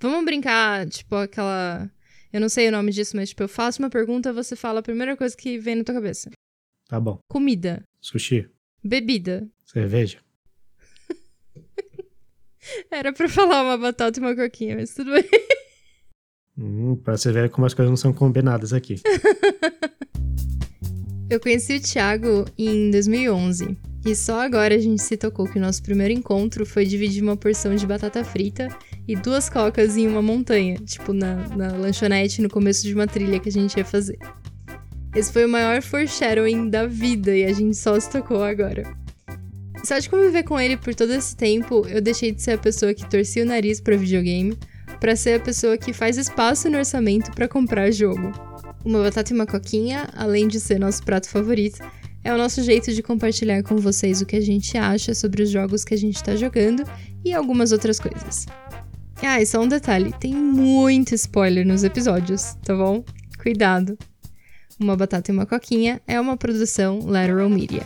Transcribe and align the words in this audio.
Vamos 0.00 0.24
brincar, 0.24 0.88
tipo, 0.88 1.14
aquela. 1.14 1.90
Eu 2.32 2.40
não 2.40 2.48
sei 2.48 2.68
o 2.68 2.72
nome 2.72 2.90
disso, 2.90 3.16
mas, 3.16 3.28
tipo, 3.28 3.42
eu 3.42 3.48
faço 3.48 3.82
uma 3.82 3.90
pergunta, 3.90 4.32
você 4.32 4.56
fala 4.56 4.80
a 4.80 4.82
primeira 4.82 5.16
coisa 5.16 5.36
que 5.36 5.58
vem 5.58 5.76
na 5.76 5.84
tua 5.84 5.94
cabeça. 5.94 6.30
Tá 6.88 6.98
bom. 6.98 7.18
Comida. 7.28 7.84
Sushi. 8.00 8.48
Bebida. 8.82 9.46
Cerveja. 9.64 10.18
Era 12.90 13.12
pra 13.12 13.28
falar 13.28 13.62
uma 13.62 13.76
batata 13.76 14.18
e 14.18 14.22
uma 14.22 14.34
coquinha, 14.34 14.76
mas 14.76 14.94
tudo 14.94 15.12
bem. 15.12 15.24
Hum, 16.56 16.96
pra 16.96 17.16
você 17.16 17.30
ver 17.30 17.50
como 17.50 17.66
as 17.66 17.74
coisas 17.74 17.90
não 17.90 17.96
são 17.96 18.12
combinadas 18.12 18.72
aqui. 18.72 18.96
Eu 21.30 21.38
conheci 21.38 21.76
o 21.76 21.80
Thiago 21.80 22.44
em 22.58 22.90
2011. 22.90 23.78
E 24.04 24.16
só 24.16 24.40
agora 24.40 24.74
a 24.74 24.78
gente 24.78 25.02
se 25.02 25.16
tocou 25.16 25.46
que 25.46 25.58
o 25.58 25.60
nosso 25.60 25.82
primeiro 25.82 26.12
encontro 26.12 26.66
foi 26.66 26.84
dividir 26.84 27.22
uma 27.22 27.36
porção 27.36 27.76
de 27.76 27.86
batata 27.86 28.24
frita 28.24 28.68
e 29.10 29.16
duas 29.16 29.48
cocas 29.48 29.96
em 29.96 30.06
uma 30.06 30.22
montanha, 30.22 30.76
tipo 30.76 31.12
na, 31.12 31.34
na 31.56 31.72
lanchonete 31.72 32.40
no 32.40 32.48
começo 32.48 32.86
de 32.86 32.94
uma 32.94 33.08
trilha 33.08 33.40
que 33.40 33.48
a 33.48 33.52
gente 33.52 33.76
ia 33.76 33.84
fazer. 33.84 34.16
Esse 35.16 35.32
foi 35.32 35.44
o 35.46 35.48
maior 35.48 35.82
foreshadowing 35.82 36.70
da 36.70 36.86
vida 36.86 37.36
e 37.36 37.44
a 37.44 37.52
gente 37.52 37.76
só 37.76 37.98
se 37.98 38.08
tocou 38.08 38.44
agora. 38.44 38.84
Só 39.82 39.98
de 39.98 40.08
conviver 40.08 40.44
com 40.44 40.60
ele 40.60 40.76
por 40.76 40.94
todo 40.94 41.12
esse 41.12 41.36
tempo, 41.36 41.84
eu 41.88 42.00
deixei 42.00 42.30
de 42.30 42.40
ser 42.40 42.52
a 42.52 42.58
pessoa 42.58 42.94
que 42.94 43.08
torcia 43.10 43.42
o 43.42 43.46
nariz 43.46 43.80
para 43.80 43.96
videogame 43.96 44.56
para 45.00 45.16
ser 45.16 45.40
a 45.40 45.40
pessoa 45.40 45.76
que 45.76 45.92
faz 45.92 46.16
espaço 46.16 46.70
no 46.70 46.78
orçamento 46.78 47.32
para 47.32 47.48
comprar 47.48 47.90
jogo. 47.90 48.30
Uma 48.84 49.02
batata 49.02 49.32
e 49.32 49.34
uma 49.34 49.46
coquinha, 49.46 50.08
além 50.14 50.46
de 50.46 50.60
ser 50.60 50.78
nosso 50.78 51.02
prato 51.02 51.28
favorito, 51.28 51.80
é 52.22 52.32
o 52.32 52.38
nosso 52.38 52.62
jeito 52.62 52.92
de 52.92 53.02
compartilhar 53.02 53.62
com 53.64 53.76
vocês 53.76 54.20
o 54.20 54.26
que 54.26 54.36
a 54.36 54.40
gente 54.40 54.76
acha 54.78 55.14
sobre 55.14 55.42
os 55.42 55.50
jogos 55.50 55.84
que 55.84 55.94
a 55.94 55.98
gente 55.98 56.16
está 56.16 56.36
jogando 56.36 56.84
e 57.24 57.32
algumas 57.32 57.72
outras 57.72 57.98
coisas. 57.98 58.46
Ah, 59.22 59.40
e 59.40 59.46
só 59.46 59.60
um 59.60 59.68
detalhe: 59.68 60.12
tem 60.18 60.34
muito 60.34 61.14
spoiler 61.14 61.66
nos 61.66 61.84
episódios, 61.84 62.54
tá 62.64 62.74
bom? 62.74 63.04
Cuidado! 63.42 63.98
Uma 64.78 64.96
Batata 64.96 65.30
e 65.30 65.34
uma 65.34 65.46
Coquinha 65.46 66.00
é 66.06 66.18
uma 66.18 66.36
produção 66.36 67.00
Lateral 67.00 67.50
Media. 67.50 67.82